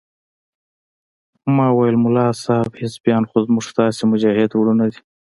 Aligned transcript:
ما 1.55 1.67
وويل 1.71 1.95
ملا 2.03 2.27
صاحب 2.45 2.71
حزبيان 2.81 3.23
خو 3.29 3.37
زموږ 3.45 3.63
ستاسې 3.71 4.01
مجاهد 4.11 4.51
ورونه 4.53 4.83
دي. 4.91 4.99